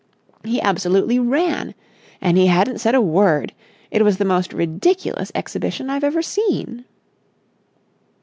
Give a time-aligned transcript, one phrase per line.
[0.43, 1.75] He absolutely ran!
[2.21, 3.53] And he hadn't said a word!
[3.91, 6.85] It was the most ridiculous exhibition I've ever seen!"